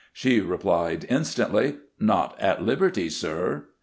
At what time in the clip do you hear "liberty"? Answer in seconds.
2.63-3.07